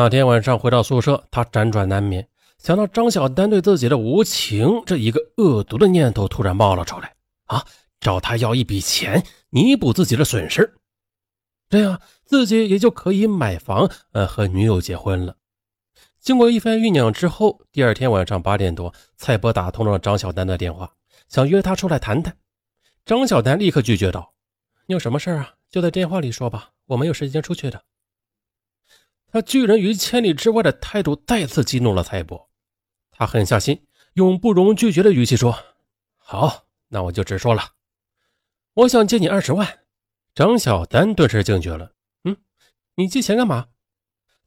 [0.00, 7.66] 那天晚上回到宿舍，他辗转难眠，想到张小丹对自己的无情，这一个恶毒的念头突然冒了出来啊！
[7.98, 10.72] 找他要一笔钱，弥补自己的损失，
[11.68, 15.34] 这样自己也就可以买房，呃，和女友结婚了。
[16.20, 20.88] 经过一番酝酿之后，第二天晚上八点多，蔡波打通了张小丹的电话，
[21.28, 22.36] 想约他出来谈谈。
[23.04, 24.32] 张小丹立刻拒绝道
[24.86, 25.54] ：“你有什么事啊？
[25.68, 27.82] 就在电话里说吧，我没有时间出去的。”
[29.30, 32.48] 他拒人于千里之外的态度再次激怒了蔡伯，
[33.10, 35.58] 他狠下心，用不容拒绝的语气说
[36.16, 37.62] ：“好，那我就直说了，
[38.72, 39.80] 我想借你二十万。”
[40.34, 41.92] 张小丹顿时惊觉了
[42.24, 42.36] ：“嗯，
[42.94, 43.68] 你借钱干嘛？”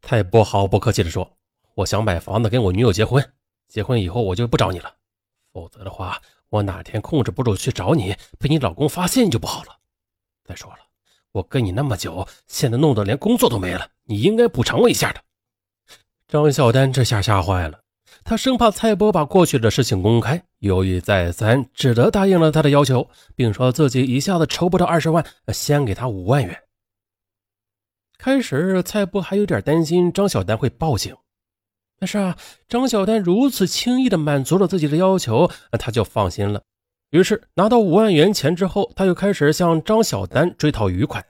[0.00, 1.36] 蔡波毫不客气地说
[1.76, 3.32] ：“我想买房子跟我女友结婚，
[3.68, 4.94] 结婚以后我就不找你了，
[5.52, 6.18] 否则的话，
[6.48, 9.78] 我哪天控制不住去找你，被你老公发现就不好了。
[10.42, 10.78] 再说了。”
[11.32, 15.22] 我跟你那么久，现在弄得连工作都没了，你应该补偿我一下的。
[16.26, 17.80] 张小丹这下吓坏了，
[18.24, 26.60] 他生怕蔡波把过去的事情公开，犹豫再三，只得答应了他的要求，并说自己一下子筹不到二十万，先给他五万元。
[28.18, 31.16] 开始，蔡波还有点担心张小丹会报警，
[32.00, 32.36] 但是啊，
[32.68, 35.48] 张小丹如此轻易的满足了自己的要求，
[35.78, 36.60] 他就放心了。
[37.10, 41.24] 于是拿到五万元钱之后，他又开始向张小丹追讨余款。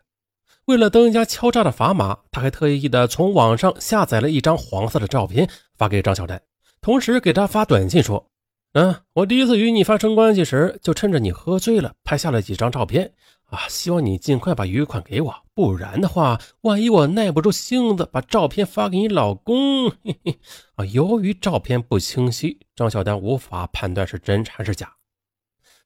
[0.70, 6.40] 为了增加敲诈的砝码，他还特意的从网上下载了一张黄色的照片发给张小丹，
[6.80, 8.30] 同时给他发短信说
[8.74, 13.12] ：“嗯，我第一次与你发生关系时，就趁着你喝醉了拍下了几张照片
[13.46, 20.38] 啊，希望你尽快把余款给我，不然的话，万一我耐不住性子把照片发给你老公，嘿 嘿
[20.77, 24.94] 啊，由于照片不清晰，张小丹无法判断是真还是假。”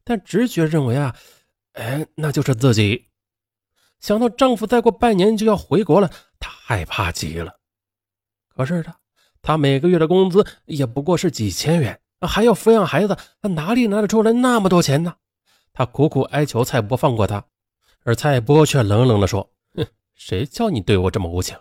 [0.05, 1.17] 但直觉认为啊，
[1.73, 3.07] 哎，那就是自己。
[4.05, 7.59] 想到丈夫再过半年就要回国了，她害怕极了。
[8.55, 8.95] 可是她，
[9.41, 15.17] 她每个月的工资也不过是几千元，还要抚养孩子，她哪里拿得出来那么多钱呢？
[15.73, 17.43] 她苦苦哀求蔡波放过她，
[18.03, 21.57] 而蔡波却冷冷地说：“哼，谁叫你对我这么无情？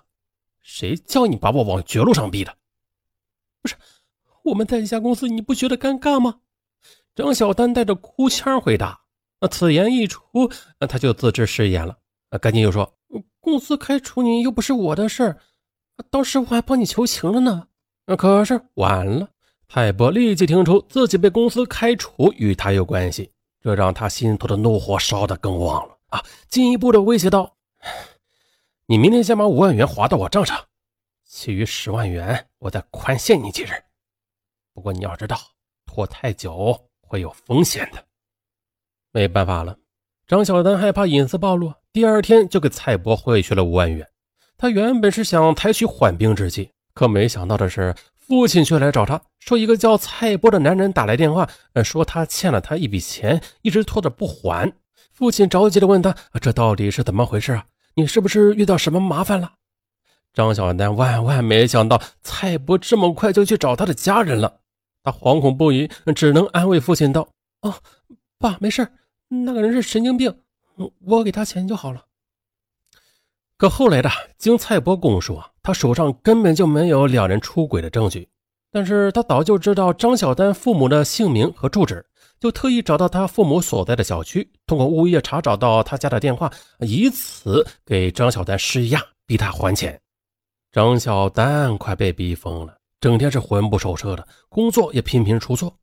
[0.62, 2.54] 谁叫你把我往绝路上逼的？
[3.62, 3.76] 不是，
[4.44, 6.42] 我们在一家公司，你不觉得尴尬吗？”
[7.16, 9.00] 张小丹带着哭腔回答
[9.40, 12.00] ：“那此言一出，那他就自知失言了。
[12.38, 12.94] 赶紧又说，
[13.40, 15.38] 公司开除你又不是我的事儿，
[16.10, 17.68] 当时我还帮你求情了呢。
[18.06, 19.30] 那可是晚了。”
[19.68, 26.24] 泰伯立即听出自己被公司开除与他有关系，这让他心头的怒火烧得更旺了啊！
[26.48, 27.56] 进一步的威胁道
[28.86, 30.64] ：“你明天先把五万元划到我账上，
[31.26, 33.70] 其余十万元我再宽限你几日。
[34.74, 35.40] 不过你要知道，
[35.86, 38.04] 拖太久。”会有风险的，
[39.12, 39.78] 没办法了。
[40.34, 44.10] 张小丹害怕隐私暴露，第二天就给蔡波汇去了五万元。
[44.58, 51.48] 他原本是想采取缓兵之计，可没想到的是，父亲却来找他说，一个叫蔡波的男人打来电话，
[51.84, 54.74] 说他欠了他一笔钱，一直拖着不还。
[55.12, 57.66] 父亲着急的问他：“这到底是怎么回事啊？
[57.94, 59.52] 你是不是遇到什么麻烦了？”
[60.34, 64.62] 张小丹万万没想到，蔡波这么快就去找他的家人了。
[65.04, 67.30] 他惶恐不已，只能安慰父亲道
[67.62, 67.76] ：“哦，
[68.40, 68.88] 爸，没事
[69.28, 70.36] 那个人是神经病，
[71.00, 72.06] 我给他钱就好了。”
[73.58, 78.28] 可后来的经蔡伯供述，他手上根本就没有两人出轨的证据，
[78.72, 82.06] 但是他早就知道张小丹父母的姓名和住址，
[82.40, 90.00] 就特意找到他父母所在的小区，通过物业查找到他家的电话，以此给张小丹施压，逼他还钱。
[90.72, 92.76] 张小丹快被逼疯了。
[93.00, 95.74] 整天是魂不守舍的，工作也频频出错。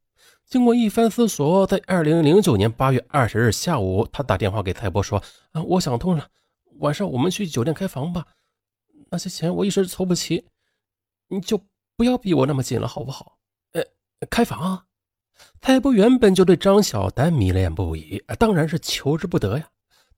[0.51, 5.23] 经过一番思索，在二零零九年八月二十日下午，他打电话给蔡波说
[5.53, 6.27] ：“啊，我想通了，
[6.81, 8.27] 晚上我们去酒店开房吧。
[9.11, 10.45] 那些钱我一时凑不齐，
[11.29, 11.63] 你就
[11.97, 13.39] 不要逼我那么紧了，好不好？”
[13.75, 13.83] 呃，
[14.29, 14.87] 开房。
[15.61, 19.69] 蔡波原本就对张小丹迷恋不已，当然是求之不得呀。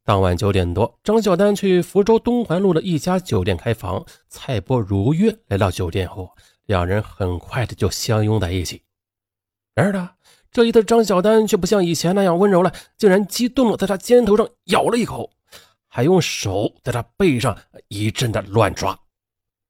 [0.03, 6.31] 当晚九点多，张小丹去福州东环路的一家酒店开房，蔡波如约来到酒店后。
[6.65, 8.83] 两人很快的就相拥在一起，
[9.74, 10.10] 然而呢，
[10.51, 15.30] 这一次张小丹却不像以前那样温柔了，竟然激动的在他肩头上咬了一口，
[15.89, 17.57] 还用手在他背上
[17.89, 18.98] 一阵的乱抓。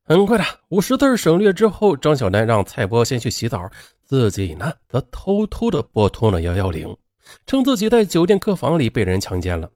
[0.04, 3.70] 很快的，五十字省略之后，张小丹让蔡波先去洗澡，
[4.04, 6.96] 自己呢则偷偷的拨通了幺幺零，
[7.46, 9.70] 称自己在酒店客房里被人强奸了。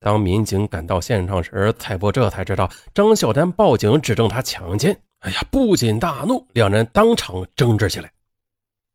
[0.00, 5.00] 当民警赶到现场时，蔡波这才知道张小丹报警指证他强奸。
[5.20, 8.12] 哎呀，不仅大怒，两人当场争执起来。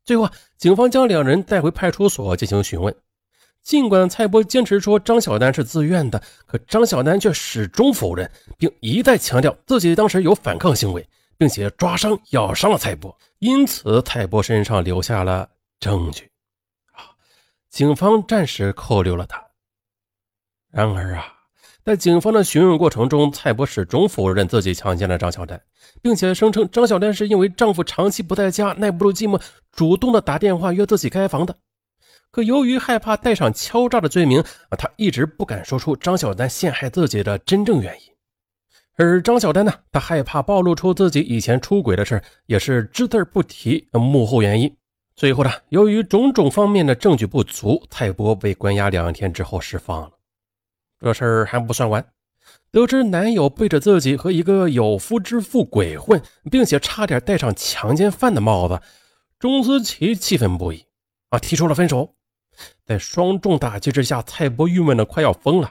[0.08, 0.26] 最后，
[0.56, 2.96] 警方将两人带回派出所进行询问。
[3.62, 11.06] 尽管蔡波坚持说张小丹是自愿的，可张小丹却始终否认，并一再强调自己当时有反抗行为，
[11.36, 15.46] 并且抓伤、咬伤了蔡波，因此蔡波身上留下了
[15.78, 16.24] 证据。
[16.92, 17.12] 啊，
[17.68, 19.44] 警方暂时扣留了他。
[20.70, 21.34] 然而啊，
[21.88, 25.58] 在警方的询问过程中，蔡波始终否认自己强奸了张小丹，
[26.02, 29.40] 并且声称张小丹是因为丈夫长期不在家，耐不住寂寞，
[29.72, 31.56] 主动的打电话约自己开房的。
[32.30, 34.38] 可由于害怕带上敲诈的罪名，
[34.68, 38.12] 啊，他一直不敢说出张小丹陷害自己的真正原因。
[38.96, 44.70] 而张小丹呢，他害怕暴露出自己以前出轨的事也是只字不提幕后原因。
[45.16, 50.10] 最后呢，由于种种方面的证据不足，蔡波被关押两天之后释放了。
[51.00, 52.04] 这事儿还不算完，
[52.70, 58.80] 得知男友背着自己和一个有夫之妇鬼混，并且差点戴上强奸犯的帽子，
[59.38, 60.84] 钟思琪气愤不已，
[61.30, 62.14] 啊，提出了分手。
[62.84, 65.70] 在双重打击之下，蔡波郁闷的快要疯了。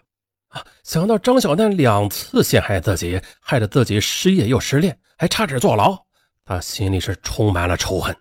[0.50, 0.66] 啊！
[0.82, 5.98] 想到张小丹两次陷害自己，害得自己失业又失恋，还差点坐牢，
[6.46, 8.16] 他心里是充满了仇恨。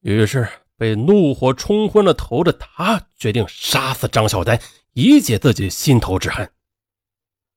[0.00, 4.58] 于是，被怒火冲昏了头的他，决定杀死张小丹，
[4.94, 6.48] 以解自己心头之恨。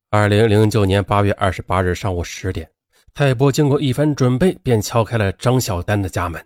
[0.10, 2.70] 二零零九年八月二十八日上午十点，
[3.14, 6.46] 蔡波经过一番准备，便敲开了张小丹的家门。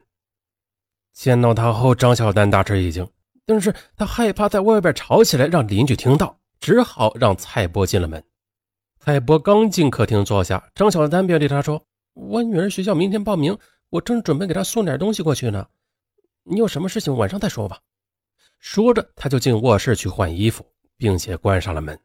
[1.14, 3.08] 见到他后，张小丹大吃一惊，
[3.46, 6.40] 但是他害怕在外边吵起来，让邻居听到。
[6.60, 8.22] 只好让蔡波进了门。
[9.00, 11.82] 蔡波刚进客厅坐下，张小丹便对他说
[12.16, 13.58] ：“我女儿学校明天报名，
[13.90, 15.66] 我正准备给她送点东西过去呢。
[16.44, 17.80] 你有什么事情晚上再说吧。”
[18.60, 20.66] 说着，他就进卧室去换衣服，
[21.00, 22.00] 并且关上了门。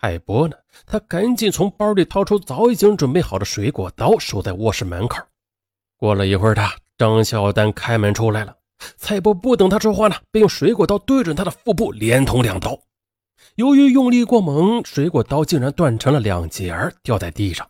[0.00, 0.56] 蔡波呢，
[0.86, 5.22] 他赶紧从包里掏出早已经准备好的水果刀，守在卧室门口。
[5.96, 8.54] 过了一会儿，他张小丹开门出来了。
[8.96, 12.78] 蔡波不等他说话呢，便用水果刀对准他的腹部，连捅两刀。
[13.54, 17.66] 由于用力过猛，水果刀竟然断成了两截掉在地上，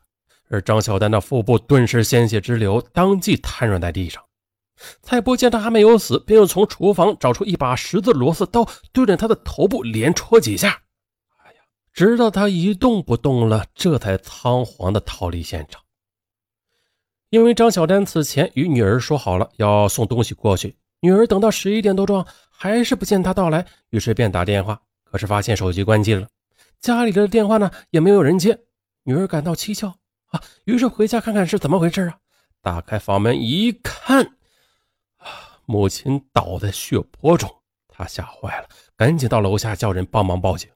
[0.49, 4.24] 而张小丹的腹部顿时鲜血直流，当即瘫软在地上。
[5.03, 10.83] 蔡波见他还没有死，便又从厨房找出一把十字螺丝刀，对着他的头部连戳几下。
[11.45, 11.61] 哎呀，
[11.93, 15.83] 直到他一动不动了，这才仓皇的逃离现场。
[17.31, 24.81] 因为张小丹此前与女儿说好了要送东西过去，女儿等到十一点多钟还是不见他到来，于是便打电话。
[25.03, 26.29] 可是发现手机关机了，
[26.81, 28.59] 家里的电话呢也没有人接，
[29.05, 29.97] 女儿感到蹊跷
[30.27, 32.19] 啊，于是回家看看是怎么回事啊。
[32.63, 34.37] 打开房门一看，
[35.66, 37.50] 母亲倒在血泊中，
[37.88, 40.70] 他吓坏了，赶紧到楼下叫人帮忙报警。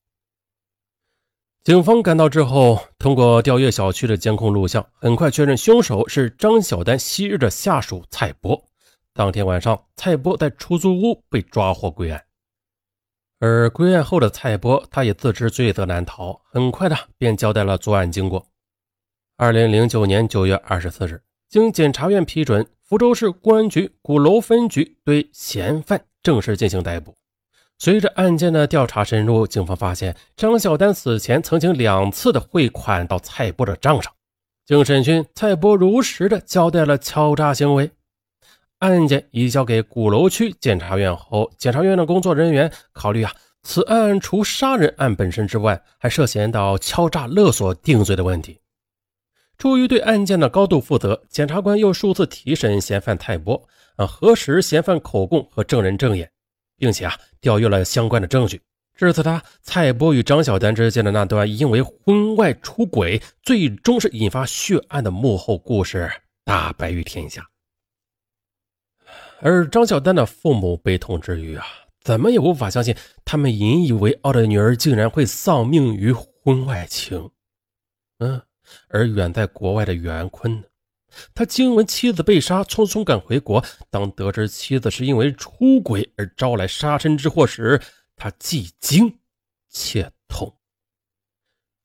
[1.65, 8.63] 警方赶到之后，通过调阅小区的监控录像，很快确认凶手是张小丹昔日的下属蔡波。
[9.13, 12.25] 当天晚上，蔡波在出租屋被抓获归案。
[13.41, 18.47] 而归案后的蔡波，他也自知罪责难逃，很快的便交代了作案经过。
[19.37, 27.15] 二零零九年九月二十四日，经检察院批准，福州市公安局鼓楼分局对嫌犯正式进行逮捕。
[27.79, 34.11] 随着案件的调查深入，警方发现张小丹死前曾经两次的汇款到蔡波的账上。
[34.65, 37.91] 经审讯，蔡波如实的交代了敲诈行为。
[38.79, 43.31] 案件移交给鼓楼区检察院后，检察院的工作人员考虑啊，
[43.65, 48.59] 此案除杀人案本身之外，还涉嫌到敲诈勒索定罪的问题。
[49.59, 56.31] 出于对案件的高度负责，检察官又数次提审嫌犯蔡波，啊，核实嫌犯口供和证人证言，
[56.77, 58.61] 并且啊，调阅了相关的证据。
[58.95, 66.11] 至此，他蔡波与张小丹之间的那段因为婚外出轨，最终是引发血案的幕后故事
[66.45, 67.45] 大白于天下。
[69.41, 71.65] 而张小丹的父母悲痛之余啊，
[72.03, 77.31] 怎么也无法相信他们引以为傲的女儿竟然会丧命于婚外情。
[78.19, 78.43] 嗯，
[78.89, 80.65] 而远在国外的袁坤呢？
[81.35, 83.65] 他惊闻妻子被杀，匆匆赶回国。
[83.91, 87.81] 当得知妻子是因为出轨而招来杀身之祸时，
[88.15, 89.19] 他既惊
[89.69, 90.55] 且痛。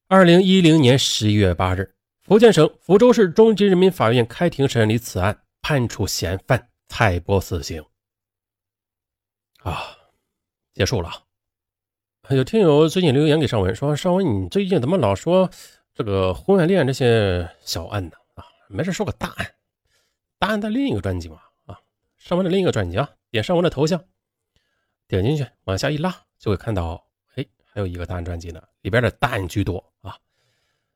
[0.08, 6.70] 二零一零年十一月八日，福建省福州市中级人民法院开庭审理此案，判处嫌犯。
[6.90, 7.84] 蔡波死刑
[9.64, 9.98] 啊，
[10.76, 11.10] 结束了。
[12.30, 15.50] 有听友最近留言给尚文说：“尚文，你最近怎么老说
[15.94, 18.12] 这个婚外恋这些小案呢？
[18.36, 19.56] 啊，没事说个大案。
[20.38, 21.42] 大案在另一个专辑嘛？
[21.66, 21.80] 啊，
[22.18, 24.04] 上文的另一个专辑啊，点上文的头像，
[25.08, 30.18] 点进去往下一拉，就会看到，哎，还有一个大案专辑呢，里边的大案居多啊。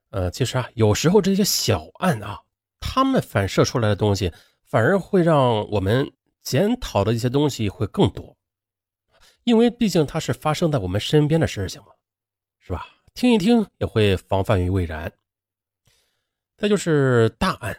[0.09, 2.41] 呃，其实啊，有时候这些小案啊，
[2.79, 4.33] 他们反射出来的东西。
[4.69, 6.11] 反而会让我们
[6.41, 8.35] 检讨的一些东西会更多，
[9.45, 11.87] 因为毕竟它是发生在我们身边的事情嘛，
[12.59, 12.85] 是吧？
[13.17, 15.11] 听一听也会防范于未然。
[16.55, 17.73] 再就是大案，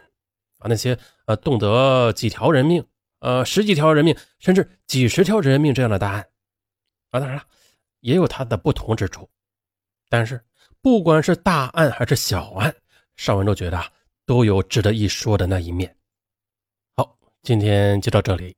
[0.57, 2.85] 啊，那些呃动辄几条人命、
[3.19, 6.29] 呃十几条人命，甚至几十条人命这样的大案
[7.11, 7.43] 啊，当然了，
[8.01, 9.29] 也有它的不同之处。
[10.09, 10.43] 但是
[10.81, 12.75] 不管是大案还是小案，
[13.15, 13.81] 尚文都觉得
[14.25, 15.95] 都有值得一说的那一面。
[16.97, 18.53] 好，今天就到这里，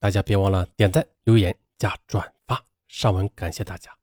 [0.00, 2.60] 大家别忘了点赞、留言、加转发。
[2.88, 3.96] 尚文感谢大家。